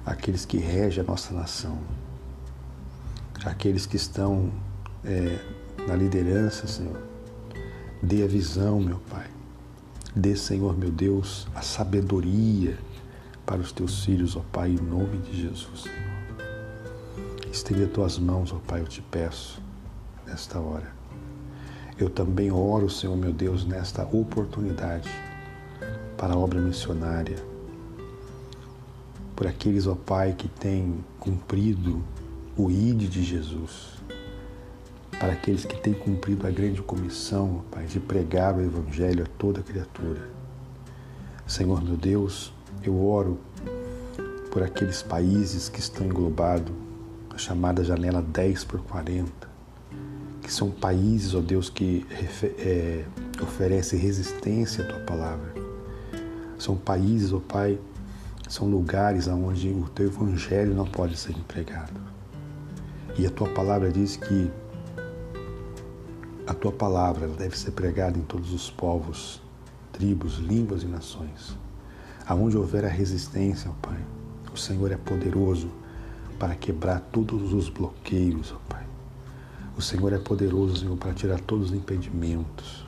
àqueles 0.04 0.44
que 0.44 0.58
regem 0.58 1.02
a 1.02 1.06
nossa 1.06 1.32
nação, 1.32 1.78
àqueles 3.44 3.86
que 3.86 3.96
estão 3.96 4.52
é, 5.04 5.38
na 5.86 5.94
liderança, 5.94 6.66
Senhor. 6.66 7.00
Dê 8.02 8.22
a 8.22 8.26
visão, 8.26 8.80
meu 8.80 8.98
Pai. 9.08 9.26
Dê, 10.14 10.36
Senhor, 10.36 10.76
meu 10.76 10.90
Deus, 10.90 11.46
a 11.54 11.62
sabedoria 11.62 12.78
para 13.44 13.60
os 13.60 13.70
teus 13.70 14.04
filhos, 14.04 14.36
ó 14.36 14.40
Pai, 14.52 14.70
em 14.70 14.76
nome 14.76 15.18
de 15.18 15.42
Jesus, 15.42 15.82
Senhor. 15.82 16.16
Estende 17.50 17.86
tuas 17.86 18.18
mãos, 18.18 18.52
ó 18.52 18.58
Pai, 18.66 18.80
eu 18.80 18.86
te 18.86 19.00
peço, 19.00 19.62
nesta 20.26 20.58
hora. 20.58 20.95
Eu 21.98 22.10
também 22.10 22.52
oro, 22.52 22.90
Senhor, 22.90 23.16
meu 23.16 23.32
Deus, 23.32 23.64
nesta 23.64 24.04
oportunidade 24.04 25.08
para 26.18 26.34
a 26.34 26.36
obra 26.36 26.60
missionária, 26.60 27.36
por 29.34 29.46
aqueles, 29.46 29.86
ó 29.86 29.94
Pai, 29.94 30.34
que 30.36 30.46
têm 30.46 31.02
cumprido 31.18 32.02
o 32.54 32.70
ID 32.70 33.08
de 33.08 33.22
Jesus, 33.22 33.94
para 35.18 35.32
aqueles 35.32 35.64
que 35.64 35.76
têm 35.76 35.94
cumprido 35.94 36.46
a 36.46 36.50
grande 36.50 36.82
comissão, 36.82 37.62
ó 37.64 37.74
Pai, 37.74 37.86
de 37.86 37.98
pregar 37.98 38.54
o 38.54 38.60
Evangelho 38.60 39.24
a 39.24 39.26
toda 39.38 39.62
criatura. 39.62 40.20
Senhor 41.46 41.82
meu 41.82 41.96
Deus, 41.96 42.52
eu 42.82 43.02
oro 43.02 43.38
por 44.50 44.62
aqueles 44.62 45.02
países 45.02 45.70
que 45.70 45.80
estão 45.80 46.04
englobados, 46.04 46.74
a 47.30 47.38
chamada 47.38 47.82
janela 47.82 48.20
10 48.20 48.64
por 48.64 48.80
40, 48.82 49.55
que 50.46 50.52
são 50.52 50.70
países, 50.70 51.34
ó 51.34 51.40
Deus, 51.40 51.68
que 51.68 52.06
é, 52.58 53.04
oferecem 53.42 53.98
resistência 53.98 54.84
à 54.84 54.86
Tua 54.86 55.00
palavra 55.00 55.66
são 56.58 56.76
países, 56.76 57.32
ó 57.32 57.40
Pai, 57.40 57.78
são 58.48 58.68
lugares 58.68 59.28
onde 59.28 59.68
o 59.68 59.88
teu 59.88 60.06
evangelho 60.06 60.74
não 60.74 60.86
pode 60.86 61.16
ser 61.16 61.36
empregado. 61.36 62.00
E 63.18 63.26
a 63.26 63.30
tua 63.30 63.48
palavra 63.48 63.90
diz 63.90 64.16
que 64.16 64.50
a 66.46 66.54
tua 66.54 66.72
palavra 66.72 67.26
deve 67.26 67.58
ser 67.58 67.72
pregada 67.72 68.18
em 68.18 68.22
todos 68.22 68.52
os 68.52 68.70
povos, 68.70 69.42
tribos, 69.92 70.38
línguas 70.38 70.82
e 70.82 70.86
nações. 70.86 71.56
Aonde 72.26 72.56
houver 72.56 72.84
a 72.84 72.88
resistência, 72.88 73.70
ó 73.70 73.74
Pai, 73.86 73.98
o 74.52 74.56
Senhor 74.56 74.90
é 74.92 74.96
poderoso 74.96 75.70
para 76.38 76.54
quebrar 76.54 77.00
todos 77.12 77.52
os 77.52 77.68
bloqueios, 77.68 78.52
ó 78.52 78.58
Pai. 78.68 78.85
O 79.76 79.82
Senhor 79.82 80.10
é 80.14 80.18
poderoso, 80.18 80.76
Senhor, 80.76 80.96
para 80.96 81.12
tirar 81.12 81.38
todos 81.38 81.70
os 81.70 81.76
impedimentos. 81.76 82.86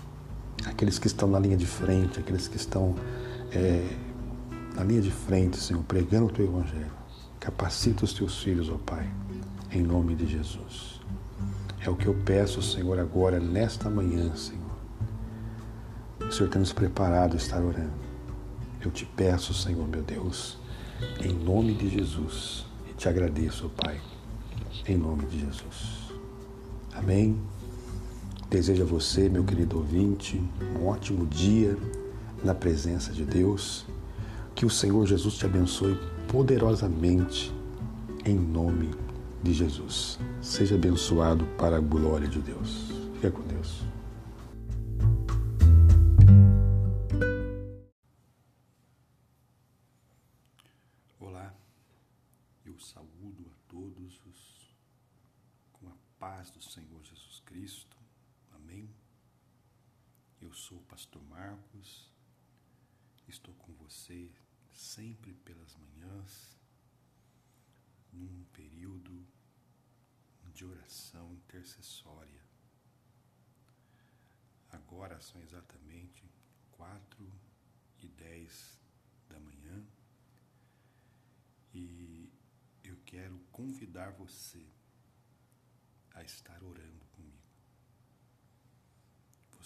Aqueles 0.65 0.99
que 0.99 1.07
estão 1.07 1.29
na 1.29 1.39
linha 1.39 1.57
de 1.57 1.67
frente, 1.67 2.19
aqueles 2.19 2.49
que 2.49 2.57
estão 2.57 2.95
é, 3.53 3.87
na 4.75 4.83
linha 4.85 5.03
de 5.03 5.11
frente, 5.11 5.59
Senhor, 5.59 5.83
pregando 5.83 6.27
o 6.27 6.31
teu 6.31 6.47
evangelho. 6.47 6.91
Capacita 7.39 8.05
os 8.05 8.15
teus 8.15 8.43
filhos, 8.43 8.71
ó 8.71 8.79
Pai, 8.79 9.07
em 9.71 9.83
nome 9.83 10.15
de 10.15 10.27
Jesus. 10.27 10.99
É 11.81 11.91
o 11.91 11.95
que 11.95 12.07
eu 12.07 12.15
peço, 12.15 12.63
Senhor, 12.63 12.99
agora, 12.99 13.39
nesta 13.39 13.91
manhã, 13.91 14.35
Senhor. 14.35 14.59
O 16.21 16.33
Senhor 16.33 16.49
tem 16.49 16.61
nos 16.61 16.73
preparado 16.73 17.35
a 17.35 17.37
estar 17.37 17.63
orando. 17.63 17.93
Eu 18.81 18.91
te 18.91 19.05
peço, 19.05 19.53
Senhor, 19.53 19.87
meu 19.87 20.03
Deus, 20.03 20.57
em 21.21 21.33
nome 21.33 21.75
de 21.75 21.91
Jesus. 21.91 22.65
E 22.91 22.95
te 22.95 23.09
agradeço, 23.11 23.67
ó 23.67 23.83
Pai, 23.83 24.01
em 24.87 24.97
nome 24.97 25.27
de 25.27 25.41
Jesus. 25.41 25.98
Amém. 26.99 27.39
Desejo 28.51 28.83
a 28.83 28.87
você, 28.87 29.29
meu 29.29 29.45
querido 29.45 29.79
ouvinte, 29.79 30.43
um 30.77 30.87
ótimo 30.87 31.27
dia 31.27 31.77
na 32.43 32.55
presença 32.55 33.13
de 33.13 33.25
Deus. 33.25 33.87
Que 34.55 34.67
o 34.67 34.71
Senhor 34.71 35.07
Jesus 35.07 35.35
te 35.35 35.47
abençoe 35.47 35.97
poderosamente, 36.27 37.55
em 38.25 38.35
nome 38.35 38.91
de 39.43 39.53
Jesus. 39.53 40.19
Seja 40.43 40.75
abençoado 40.75 41.47
para 41.57 41.77
a 41.77 41.81
glória 41.81 42.27
de 42.27 42.41
Deus. 42.41 42.91
Fica 43.15 43.31
com 43.31 43.43
Deus. 43.43 43.83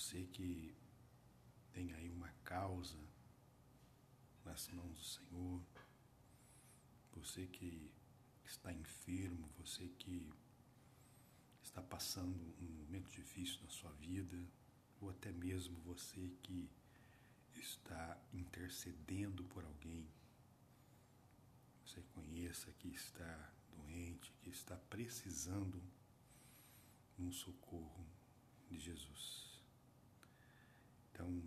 Você 0.02 0.24
que 0.24 0.74
tem 1.72 1.92
aí 1.92 2.10
uma 2.10 2.28
causa 2.42 2.98
nas 4.44 4.66
mãos 4.70 4.98
do 4.98 5.04
Senhor. 5.04 5.62
Você 7.12 7.46
que 7.46 7.88
está 8.44 8.72
enfermo, 8.72 9.48
você 9.56 9.86
que 10.00 10.28
está 11.62 11.80
passando 11.80 12.52
um 12.60 12.68
momento 12.82 13.12
difícil 13.12 13.60
na 13.62 13.70
sua 13.70 13.92
vida, 13.92 14.36
ou 15.00 15.08
até 15.08 15.30
mesmo 15.30 15.80
você 15.82 16.32
que 16.42 16.68
está 17.54 18.20
intercedendo 18.32 19.44
por 19.44 19.64
alguém, 19.64 20.04
você 21.86 22.02
conheça 22.12 22.72
que 22.72 22.88
está 22.88 23.52
doente, 23.70 24.32
que 24.42 24.50
está 24.50 24.76
precisando 24.76 25.80
de 27.16 27.22
um 27.22 27.30
socorro 27.30 28.04
de 28.68 28.80
Jesus. 28.80 29.51
Então, 31.12 31.42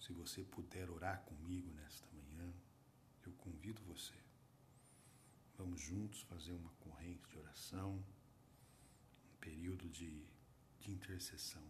se 0.00 0.12
você 0.12 0.42
puder 0.42 0.90
orar 0.90 1.22
comigo 1.22 1.70
nesta 1.74 2.06
manhã, 2.10 2.52
eu 3.24 3.32
convido 3.34 3.80
você. 3.82 4.14
Vamos 5.56 5.80
juntos 5.80 6.22
fazer 6.22 6.52
uma 6.52 6.72
corrente 6.80 7.28
de 7.28 7.38
oração, 7.38 8.04
um 9.32 9.36
período 9.38 9.88
de, 9.88 10.26
de 10.80 10.90
intercessão. 10.90 11.62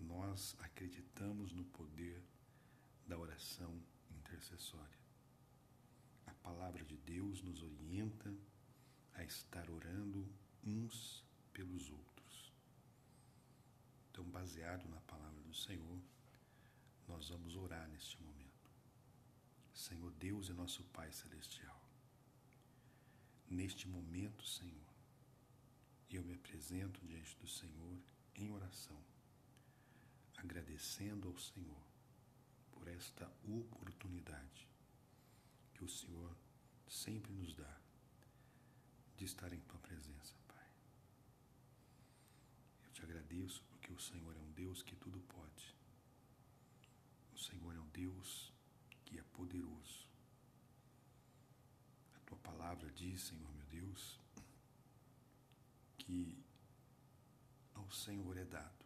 Nós 0.00 0.56
acreditamos 0.58 1.52
no 1.52 1.64
poder 1.66 2.22
da 3.06 3.18
oração 3.18 3.80
intercessória. 4.10 4.98
A 6.26 6.34
palavra 6.34 6.84
de 6.84 6.96
Deus 6.96 7.42
nos 7.42 7.62
orienta 7.62 8.34
a 9.14 9.22
estar 9.22 9.68
orando 9.70 10.26
uns 10.64 11.24
pelos 11.52 11.90
outros. 11.90 12.19
Então, 14.20 14.32
baseado 14.32 14.86
na 14.86 15.00
palavra 15.00 15.40
do 15.40 15.54
Senhor, 15.54 15.98
nós 17.08 17.30
vamos 17.30 17.56
orar 17.56 17.88
neste 17.88 18.20
momento. 18.20 18.70
Senhor 19.72 20.12
Deus 20.12 20.50
e 20.50 20.52
nosso 20.52 20.84
Pai 20.92 21.10
Celestial, 21.10 21.80
neste 23.48 23.88
momento, 23.88 24.46
Senhor, 24.46 24.92
eu 26.10 26.22
me 26.22 26.34
apresento 26.34 27.00
diante 27.06 27.34
do 27.38 27.48
Senhor 27.48 27.98
em 28.34 28.50
oração, 28.50 29.02
agradecendo 30.36 31.28
ao 31.28 31.38
Senhor 31.38 31.82
por 32.72 32.88
esta 32.88 33.26
oportunidade 33.42 34.68
que 35.72 35.82
o 35.82 35.88
Senhor 35.88 36.36
sempre 36.86 37.32
nos 37.32 37.54
dá 37.54 37.80
de 39.16 39.24
estar 39.24 39.50
em 39.50 39.60
Tua 39.60 39.78
presença, 39.78 40.34
Pai. 40.46 40.68
Eu 42.84 42.90
te 42.90 43.02
agradeço 43.02 43.69
o 43.92 44.00
Senhor 44.00 44.34
é 44.36 44.40
um 44.40 44.52
Deus 44.52 44.82
que 44.82 44.96
tudo 44.96 45.20
pode 45.20 45.80
o 47.40 47.42
Senhor 47.42 47.74
é 47.74 47.80
um 47.80 47.88
Deus 47.88 48.52
que 49.04 49.18
é 49.18 49.22
poderoso. 49.22 50.06
A 52.14 52.18
tua 52.20 52.38
palavra 52.38 52.90
diz, 52.92 53.22
Senhor 53.22 53.50
meu 53.54 53.66
Deus, 53.66 54.20
que 55.96 56.44
ao 57.74 57.90
Senhor 57.90 58.36
é 58.36 58.44
dado 58.44 58.84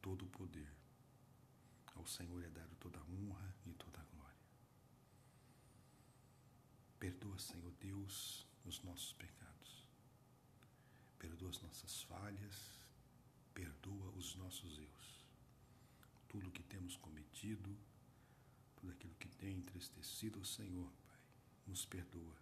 todo 0.00 0.24
o 0.24 0.28
poder, 0.28 0.72
ao 1.96 2.06
Senhor 2.06 2.44
é 2.44 2.50
dado 2.50 2.76
toda 2.76 3.00
a 3.00 3.04
honra 3.04 3.52
e 3.66 3.72
toda 3.74 3.98
a 4.00 4.04
glória. 4.04 4.46
Perdoa, 7.00 7.38
Senhor 7.38 7.72
Deus, 7.80 8.46
os 8.64 8.80
nossos 8.82 9.12
pecados, 9.14 9.88
perdoa 11.18 11.50
as 11.50 11.60
nossas 11.62 12.02
falhas, 12.02 12.77
perdoa 13.58 14.10
os 14.10 14.36
nossos 14.36 14.78
erros 14.78 15.18
tudo 16.28 16.52
que 16.52 16.62
temos 16.62 16.94
cometido, 16.96 17.76
por 18.76 18.90
aquilo 18.90 19.14
que 19.14 19.28
tem 19.28 19.56
entristecido 19.56 20.38
o 20.38 20.44
Senhor, 20.44 20.92
Pai. 21.06 21.18
Nos 21.66 21.84
perdoa. 21.84 22.36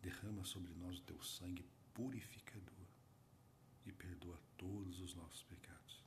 Derrama 0.00 0.44
sobre 0.44 0.74
nós 0.74 0.98
o 0.98 1.02
teu 1.02 1.22
sangue 1.22 1.64
purificador 1.94 2.88
e 3.86 3.92
perdoa 3.92 4.40
todos 4.56 5.00
os 5.00 5.14
nossos 5.14 5.44
pecados, 5.44 6.02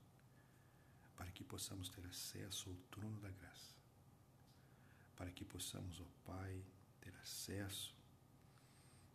para 1.15 1.31
que 1.31 1.43
possamos 1.43 1.87
ter 1.89 2.05
acesso 2.05 2.69
ao 2.69 2.75
trono 2.91 3.19
da 3.21 3.29
graça, 3.29 3.75
para 5.15 5.31
que 5.31 5.45
possamos, 5.45 6.01
ó 6.01 6.05
Pai, 6.25 6.65
ter 6.99 7.15
acesso 7.17 7.95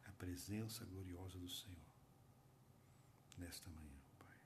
à 0.07 0.13
presença 0.13 0.85
gloriosa 0.85 1.39
do 1.39 1.49
Senhor 1.49 1.90
nesta 3.41 3.71
manhã, 3.71 3.99
Pai, 4.19 4.39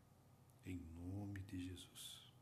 em 0.66 0.78
nome 0.78 1.40
de 1.42 1.58
Jesus. 1.58 2.32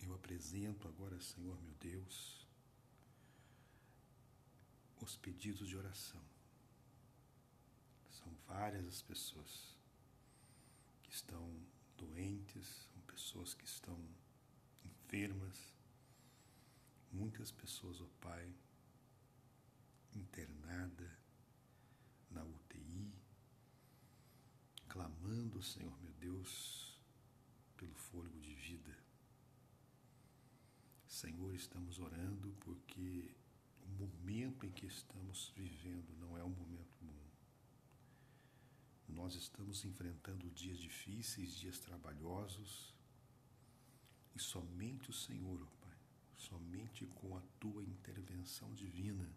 Eu 0.00 0.12
apresento 0.14 0.88
agora, 0.88 1.20
Senhor 1.20 1.60
meu 1.62 1.74
Deus, 1.74 2.46
os 5.00 5.16
pedidos 5.16 5.68
de 5.68 5.76
oração. 5.76 6.22
São 8.10 8.34
várias 8.46 8.86
as 8.86 9.00
pessoas 9.00 9.76
que 11.04 11.12
estão 11.12 11.64
doentes, 11.96 12.88
são 12.92 13.02
pessoas 13.02 13.54
que 13.54 13.64
estão 13.64 13.98
enfermas, 14.84 15.72
muitas 17.12 17.52
pessoas, 17.52 18.00
ó 18.00 18.04
oh 18.04 18.08
Pai, 18.20 18.52
internada 20.14 21.18
na 22.30 22.42
clamando, 24.92 25.62
Senhor 25.62 25.98
meu 26.02 26.12
Deus, 26.20 27.00
pelo 27.78 27.94
fôlego 27.94 28.38
de 28.40 28.54
vida. 28.54 28.94
Senhor, 31.06 31.54
estamos 31.54 31.98
orando 31.98 32.52
porque 32.60 33.34
o 33.80 33.88
momento 33.88 34.66
em 34.66 34.70
que 34.70 34.84
estamos 34.84 35.50
vivendo 35.56 36.14
não 36.20 36.36
é 36.36 36.44
um 36.44 36.50
momento 36.50 36.94
bom. 37.00 37.24
Nós 39.08 39.34
estamos 39.34 39.82
enfrentando 39.82 40.50
dias 40.50 40.78
difíceis, 40.78 41.56
dias 41.56 41.78
trabalhosos, 41.78 42.94
e 44.34 44.38
somente 44.38 45.08
o 45.08 45.14
Senhor, 45.14 45.66
Pai, 45.80 45.96
somente 46.36 47.06
com 47.06 47.34
a 47.34 47.40
tua 47.58 47.82
intervenção 47.82 48.74
divina 48.74 49.34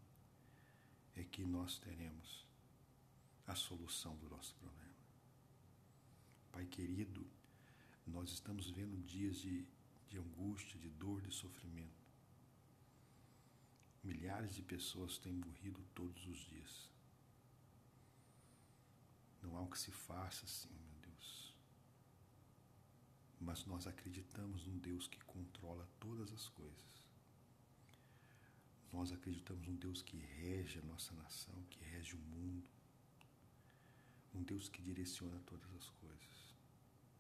é 1.16 1.24
que 1.24 1.46
nós 1.46 1.80
teremos 1.80 2.46
a 3.48 3.56
solução 3.56 4.18
do 4.18 4.30
nosso 4.30 4.54
problema. 4.56 4.95
Pai 6.56 6.66
querido, 6.66 7.24
nós 8.08 8.32
estamos 8.32 8.70
vendo 8.70 8.98
dias 9.06 9.38
de 9.38 9.68
de 10.16 10.18
angústia, 10.18 10.80
de 10.80 10.90
dor, 10.90 11.22
de 11.22 11.32
sofrimento. 11.32 12.06
Milhares 14.02 14.56
de 14.56 14.62
pessoas 14.62 15.18
têm 15.18 15.34
morrido 15.34 15.84
todos 15.94 16.26
os 16.26 16.38
dias. 16.38 16.90
Não 19.42 19.58
há 19.58 19.62
o 19.62 19.70
que 19.70 19.78
se 19.78 19.92
faça 19.92 20.46
assim, 20.46 20.70
meu 20.70 21.00
Deus. 21.02 21.54
Mas 23.42 23.66
nós 23.66 23.88
acreditamos 23.88 24.66
num 24.66 24.78
Deus 24.78 25.06
que 25.08 25.20
controla 25.26 25.86
todas 26.00 26.32
as 26.32 26.48
coisas. 26.48 26.96
Nós 28.94 29.12
acreditamos 29.12 29.68
num 29.68 29.76
Deus 29.76 30.02
que 30.02 30.16
rege 30.18 30.80
a 30.80 30.86
nossa 30.86 31.14
nação, 31.16 31.62
que 31.70 31.84
rege 31.84 32.16
o 32.16 32.20
mundo. 32.20 32.70
Um 34.34 34.44
Deus 34.44 34.70
que 34.70 34.82
direciona 34.82 35.40
todas 35.46 35.74
as 35.74 35.90
coisas. 35.90 36.35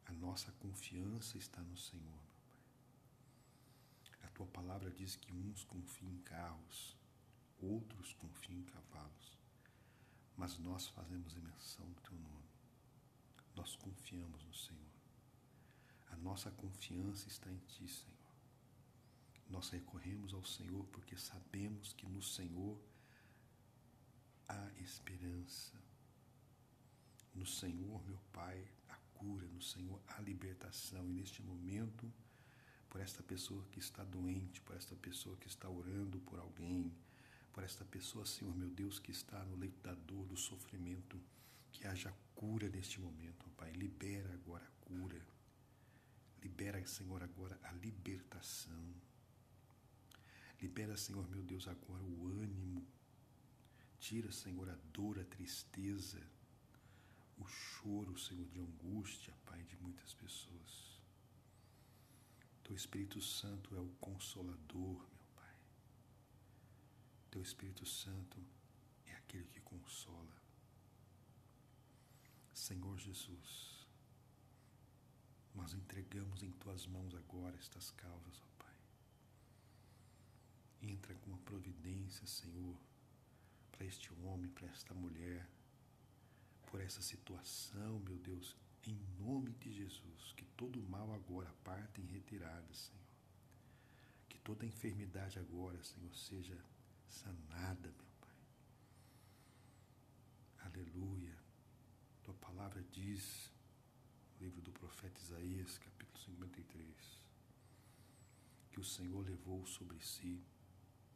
A 0.05 0.13
nossa 0.13 0.51
confiança 0.53 1.37
está 1.37 1.61
no 1.61 1.77
Senhor 1.77 2.25
tua 4.35 4.45
palavra 4.47 4.91
diz 4.91 5.15
que 5.15 5.31
uns 5.31 5.63
confiam 5.63 6.11
em 6.11 6.17
carros, 6.19 6.97
outros 7.61 8.11
confiam 8.13 8.59
em 8.59 8.63
cavalos, 8.63 9.37
mas 10.35 10.59
nós 10.59 10.87
fazemos 10.89 11.33
menção 11.35 11.89
do 11.89 12.01
teu 12.01 12.17
nome. 12.17 12.49
Nós 13.55 13.77
confiamos 13.77 14.43
no 14.43 14.53
Senhor. 14.53 14.91
A 16.11 16.17
nossa 16.17 16.51
confiança 16.51 17.29
está 17.29 17.49
em 17.49 17.59
ti, 17.59 17.87
Senhor. 17.87 18.13
Nós 19.49 19.69
recorremos 19.69 20.33
ao 20.33 20.43
Senhor 20.43 20.85
porque 20.87 21.15
sabemos 21.15 21.93
que 21.93 22.05
no 22.05 22.21
Senhor 22.21 22.77
há 24.49 24.69
esperança. 24.81 25.81
No 27.33 27.45
Senhor, 27.45 28.05
meu 28.05 28.19
Pai, 28.33 28.67
a 28.89 28.97
cura, 29.15 29.47
no 29.47 29.61
Senhor 29.61 30.01
a 30.07 30.21
libertação. 30.21 31.09
E 31.09 31.13
neste 31.13 31.41
momento, 31.41 32.11
por 32.89 33.01
esta 33.01 33.21
pessoa 33.23 33.65
que 33.71 33.79
está 33.79 34.03
doente, 34.03 34.61
por 34.61 34.75
esta 34.75 34.95
pessoa 34.95 35.35
que 35.37 35.47
está 35.47 35.69
orando 35.69 36.19
por 36.21 36.39
alguém, 36.39 36.93
por 37.51 37.63
esta 37.63 37.85
pessoa, 37.85 38.25
Senhor 38.25 38.55
meu 38.55 38.69
Deus, 38.69 38.99
que 38.99 39.11
está 39.11 39.43
no 39.45 39.55
leito 39.55 39.81
da 39.81 39.93
dor, 39.93 40.25
do 40.27 40.37
sofrimento, 40.37 41.19
que 41.71 41.87
haja 41.87 42.13
cura 42.35 42.69
neste 42.69 42.99
momento, 42.99 43.49
Pai. 43.57 43.71
Libera 43.71 44.33
agora 44.33 44.65
a 44.65 44.85
cura. 44.85 45.21
Libera, 46.41 46.85
Senhor, 46.85 47.23
agora 47.23 47.59
a 47.63 47.71
libertação. 47.73 48.93
Libera, 50.61 50.95
Senhor 50.95 51.27
meu 51.29 51.41
Deus, 51.41 51.67
agora 51.67 52.03
o 52.03 52.27
ânimo. 52.27 52.85
Tira, 53.99 54.31
Senhor, 54.31 54.69
a 54.69 54.77
dor, 54.93 55.19
a 55.19 55.23
tristeza, 55.25 56.21
o 57.37 57.45
choro, 57.45 58.17
Senhor, 58.17 58.47
de 58.47 58.59
angústia, 58.59 59.33
Pai, 59.45 59.63
de 59.63 59.75
muitas 59.77 60.13
pessoas. 60.13 61.01
Teu 62.63 62.75
Espírito 62.75 63.21
Santo 63.21 63.75
é 63.75 63.79
o 63.79 63.89
consolador, 63.99 64.97
meu 64.97 65.27
Pai. 65.35 65.55
Teu 67.29 67.41
Espírito 67.41 67.85
Santo 67.85 68.41
é 69.05 69.13
aquele 69.13 69.47
que 69.47 69.61
consola. 69.61 70.35
Senhor 72.53 72.97
Jesus, 72.97 73.85
nós 75.53 75.73
entregamos 75.73 76.41
em 76.41 76.51
tuas 76.53 76.87
mãos 76.87 77.13
agora 77.13 77.55
estas 77.57 77.91
causas, 77.91 78.41
ó 78.41 78.63
Pai. 78.63 78.75
Entra 80.81 81.13
com 81.15 81.33
a 81.33 81.37
providência, 81.39 82.25
Senhor, 82.25 82.75
para 83.71 83.85
este 83.85 84.11
homem, 84.13 84.49
para 84.49 84.67
esta 84.67 84.93
mulher, 84.93 85.47
por 86.65 86.81
essa 86.81 87.01
situação, 87.01 87.99
meu 87.99 88.17
Deus, 88.17 88.55
em 88.85 88.95
nome 89.17 89.51
de 89.53 89.71
Jesus, 89.71 90.33
que 90.35 90.45
todo 90.57 90.81
mal 90.83 91.13
agora 91.13 91.51
parte 91.63 92.01
em 92.01 92.05
retirada, 92.05 92.73
Senhor. 92.73 93.05
Que 94.29 94.37
toda 94.39 94.65
enfermidade 94.65 95.39
agora, 95.39 95.81
Senhor, 95.83 96.13
seja 96.15 96.57
sanada, 97.07 97.89
meu 97.91 98.05
Pai. 98.21 98.35
Aleluia. 100.59 101.35
Tua 102.23 102.33
palavra 102.35 102.83
diz, 102.91 103.51
livro 104.39 104.61
do 104.61 104.71
profeta 104.71 105.19
Isaías, 105.19 105.77
capítulo 105.77 106.19
53, 106.19 107.23
que 108.71 108.79
o 108.79 108.83
Senhor 108.83 109.25
levou 109.25 109.65
sobre 109.65 109.99
si 109.99 110.43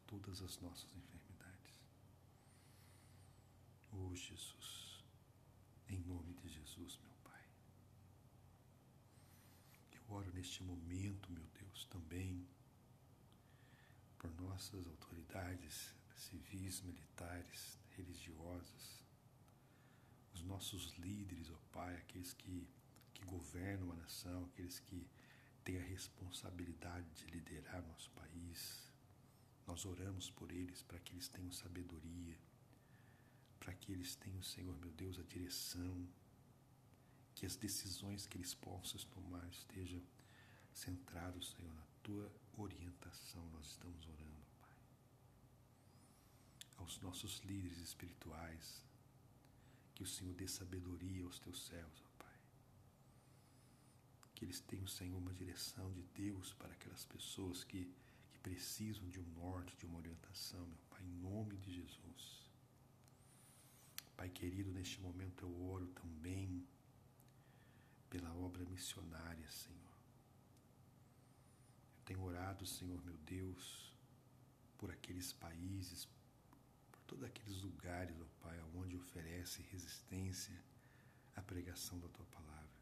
todas 0.07 0.41
as 0.41 0.59
nossas 0.59 0.95
enfermidades. 0.95 1.75
Oh, 3.91 4.15
Jesus, 4.15 4.88
em 5.89 5.99
nome 5.99 6.33
de 6.35 6.47
Jesus, 6.49 6.99
meu 7.03 7.19
oro 10.09 10.31
neste 10.33 10.63
momento, 10.63 11.31
meu 11.31 11.45
Deus, 11.59 11.85
também 11.85 12.47
por 14.17 14.29
nossas 14.41 14.85
autoridades 14.87 15.95
civis, 16.15 16.81
militares, 16.81 17.79
religiosas, 17.95 19.03
os 20.33 20.41
nossos 20.43 20.93
líderes, 20.97 21.49
ó 21.49 21.57
Pai, 21.71 21.95
aqueles 21.95 22.33
que, 22.33 22.67
que 23.13 23.23
governam 23.25 23.91
a 23.91 23.95
nação, 23.95 24.45
aqueles 24.45 24.79
que 24.79 25.07
têm 25.63 25.77
a 25.77 25.83
responsabilidade 25.83 27.07
de 27.13 27.25
liderar 27.27 27.85
nosso 27.87 28.09
país. 28.11 28.91
Nós 29.67 29.85
oramos 29.85 30.31
por 30.31 30.51
eles 30.51 30.81
para 30.81 30.99
que 30.99 31.13
eles 31.13 31.29
tenham 31.29 31.51
sabedoria, 31.51 32.37
para 33.59 33.73
que 33.73 33.91
eles 33.91 34.15
tenham, 34.15 34.41
Senhor 34.41 34.75
meu 34.77 34.91
Deus, 34.91 35.19
a 35.19 35.23
direção, 35.23 36.07
que 37.35 37.45
as 37.45 37.55
decisões 37.55 38.25
que 38.27 38.37
eles 38.37 38.53
possam 38.53 38.99
tomar 39.11 39.47
estejam 39.49 40.01
centrados, 40.73 41.51
Senhor, 41.51 41.73
na 41.73 41.85
tua 42.03 42.31
orientação. 42.57 43.47
Nós 43.51 43.67
estamos 43.67 44.07
orando, 44.07 44.45
Pai. 44.59 44.77
Aos 46.77 46.99
nossos 46.99 47.39
líderes 47.39 47.77
espirituais, 47.79 48.83
que 49.95 50.03
o 50.03 50.07
Senhor 50.07 50.33
dê 50.33 50.47
sabedoria 50.47 51.23
aos 51.25 51.39
teus 51.39 51.65
céus, 51.65 52.03
ó 52.05 52.23
Pai. 52.23 52.39
Que 54.35 54.45
eles 54.45 54.61
tenham, 54.61 54.87
Senhor, 54.87 55.17
uma 55.17 55.33
direção 55.33 55.91
de 55.91 56.03
Deus 56.03 56.53
para 56.53 56.73
aquelas 56.73 57.05
pessoas 57.05 57.63
que, 57.63 57.89
que 58.31 58.39
precisam 58.39 59.07
de 59.09 59.19
um 59.19 59.29
norte, 59.33 59.77
de 59.77 59.85
uma 59.85 59.97
orientação, 59.97 60.65
meu 60.65 60.79
Pai, 60.89 61.03
em 61.03 61.21
nome 61.21 61.57
de 61.57 61.73
Jesus. 61.73 62.48
Pai 64.19 64.29
querido, 64.29 64.69
neste 64.73 64.99
momento 64.99 65.45
eu 65.45 65.61
oro 65.63 65.87
também 65.87 66.67
pela 68.09 68.33
obra 68.33 68.65
missionária, 68.65 69.49
Senhor. 69.49 69.97
Eu 71.95 72.03
tenho 72.03 72.21
orado, 72.23 72.65
Senhor 72.65 73.01
meu 73.05 73.15
Deus, 73.19 73.93
por 74.77 74.91
aqueles 74.91 75.31
países, 75.31 76.05
por 76.91 76.99
todos 77.07 77.23
aqueles 77.23 77.61
lugares, 77.61 78.19
ó 78.19 78.25
Pai, 78.41 78.59
onde 78.75 78.97
oferece 78.97 79.61
resistência 79.71 80.61
à 81.33 81.41
pregação 81.41 81.97
da 81.97 82.09
Tua 82.09 82.25
palavra. 82.25 82.81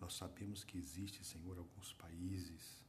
Nós 0.00 0.14
sabemos 0.14 0.64
que 0.64 0.76
existe, 0.76 1.24
Senhor, 1.24 1.56
alguns 1.56 1.92
países 1.92 2.84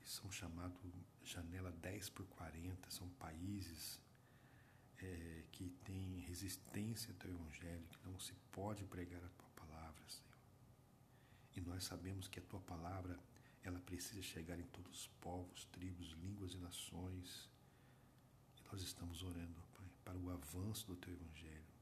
que 0.00 0.08
são 0.08 0.32
chamados 0.32 0.80
janela 1.22 1.70
10 1.70 2.08
por 2.08 2.26
40, 2.28 2.90
são 2.90 3.10
países 3.10 4.00
é, 5.02 5.44
que 5.50 5.68
têm 5.84 6.20
resistência 6.20 7.10
ao 7.10 7.18
Teu 7.18 7.30
Evangelho, 7.30 7.86
que 7.88 8.06
não 8.06 8.18
se 8.18 8.32
pode 8.52 8.84
pregar 8.84 9.22
a 9.22 9.28
Tua 9.28 9.50
palavra, 9.56 10.02
Senhor. 10.08 10.38
E 11.56 11.60
nós 11.60 11.84
sabemos 11.84 12.28
que 12.28 12.38
a 12.38 12.42
Tua 12.42 12.60
palavra 12.60 13.18
ela 13.64 13.80
precisa 13.80 14.22
chegar 14.22 14.58
em 14.58 14.66
todos 14.66 15.00
os 15.00 15.06
povos, 15.20 15.64
tribos, 15.66 16.10
línguas 16.12 16.54
e 16.54 16.58
nações. 16.58 17.50
E 18.58 18.62
nós 18.70 18.82
estamos 18.82 19.22
orando, 19.22 19.60
Pai, 19.74 19.86
para 20.04 20.18
o 20.18 20.30
avanço 20.30 20.86
do 20.86 20.96
Teu 20.96 21.12
Evangelho. 21.12 21.72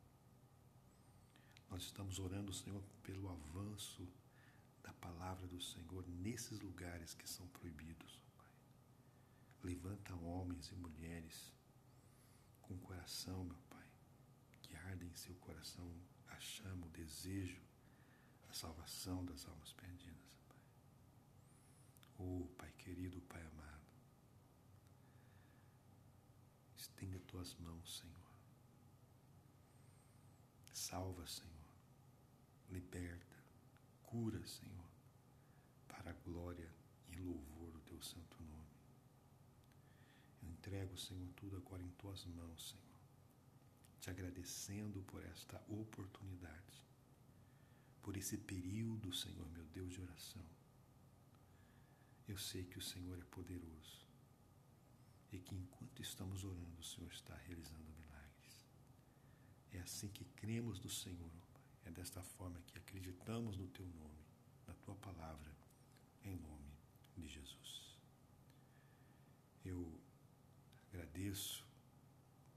Nós 1.71 1.83
estamos 1.85 2.19
orando, 2.19 2.53
Senhor, 2.53 2.83
pelo 3.03 3.31
avanço 3.31 4.07
da 4.83 4.93
palavra 4.95 5.47
do 5.47 5.61
Senhor 5.61 6.07
nesses 6.09 6.59
lugares 6.61 7.15
que 7.15 7.29
são 7.29 7.47
proibidos, 7.49 8.21
Pai. 8.37 8.51
Levanta 9.63 10.15
homens 10.17 10.71
e 10.71 10.75
mulheres 10.75 11.53
com 12.71 12.75
o 12.77 12.79
coração, 12.79 13.43
meu 13.43 13.59
Pai, 13.69 13.89
que 14.63 14.77
arde 14.77 15.05
em 15.05 15.15
seu 15.15 15.35
coração 15.37 15.93
a 16.29 16.39
chama, 16.39 16.87
o 16.87 16.91
desejo, 16.91 17.61
a 18.49 18.55
salvação 18.55 19.25
das 19.25 19.45
almas 19.49 19.73
perdidas. 19.73 20.31
Oh, 22.17 22.47
Pai 22.57 22.71
querido, 22.79 23.21
Pai 23.23 23.43
amado, 23.43 23.89
estenda 26.77 27.19
tuas 27.27 27.57
mãos, 27.57 27.99
Senhor. 27.99 28.31
Salva, 30.73 31.27
Senhor. 31.27 31.51
Liberta, 32.69 33.37
cura, 34.05 34.47
Senhor, 34.47 34.91
para 35.89 36.11
a 36.11 36.15
glória 36.15 36.71
e 37.09 37.17
louvor 37.17 37.73
do 37.73 37.81
teu 37.81 38.01
santo 38.01 38.41
nome. 38.45 38.60
Entrego, 40.61 40.97
Senhor, 40.97 41.29
tudo 41.37 41.57
agora 41.57 41.83
em 41.83 41.91
tuas 41.91 42.25
mãos, 42.27 42.71
Senhor, 42.71 43.01
te 44.01 44.11
agradecendo 44.11 45.03
por 45.03 45.25
esta 45.25 45.61
oportunidade, 45.69 46.87
por 48.03 48.17
esse 48.17 48.37
período, 48.37 49.13
Senhor, 49.13 49.49
meu 49.51 49.65
Deus, 49.65 49.93
de 49.93 50.01
oração 50.01 50.45
eu 52.31 52.39
sei 52.39 52.63
que 52.63 52.79
o 52.79 52.83
Senhor 52.83 53.19
é 53.19 53.25
poderoso 53.25 54.07
e 55.33 55.39
que 55.41 55.57
enquanto 55.57 56.01
estamos 56.01 56.45
orando, 56.45 56.79
o 56.79 56.85
Senhor 56.85 57.11
está 57.11 57.35
realizando 57.35 57.93
milagres. 57.99 58.69
É 59.73 59.81
assim 59.81 60.07
que 60.07 60.25
cremos 60.25 60.81
no 60.81 60.89
Senhor, 60.89 61.33
é 61.85 61.91
desta 61.91 62.23
forma 62.23 62.61
que 62.69 62.79
acreditamos 62.79 63.57
no 63.57 63.67
Teu 63.67 63.85
nome, 63.85 64.25
na 64.65 64.75
Tua 64.75 64.95
palavra, 64.95 65.51
em 66.23 66.37
nome 66.37 66.71
de 67.17 67.27
Jesus. 67.27 67.99
Eu 69.65 70.00
agradeço 70.93 71.65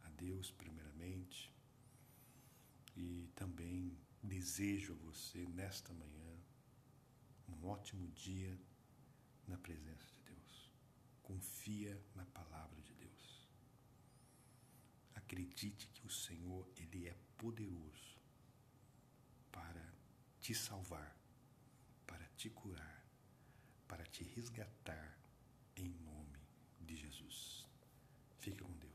a 0.04 0.10
Deus, 0.10 0.52
primeiramente, 0.52 1.54
e 2.96 3.30
também 3.36 3.98
desejo 4.22 4.94
a 4.94 4.96
você, 4.98 5.46
nesta 5.48 5.94
manhã, 5.94 6.38
um 7.48 7.68
ótimo 7.68 8.08
dia 8.12 8.60
na 9.48 9.58
presença 9.58 10.08
de 10.16 10.22
Deus. 10.24 10.72
Confia 11.22 12.02
na 12.16 12.26
palavra 12.26 12.82
de 12.82 12.94
Deus. 12.94 13.48
Acredite 15.16 15.88
que 15.90 16.06
o 16.06 16.10
Senhor, 16.10 16.68
ele 16.78 17.08
é 17.08 17.16
poderoso 17.38 18.18
para 19.52 19.94
te 20.40 20.56
salvar, 20.56 21.16
para 22.08 22.28
te 22.30 22.50
curar, 22.50 23.06
para 23.88 24.06
te 24.06 24.24
resgatar 24.24 25.18
em 25.76 25.90
nome 25.90 26.40
de 26.82 26.96
Jesus. 26.96 27.63
Fique 28.44 28.62
com 28.62 28.74
Deus. 28.74 28.93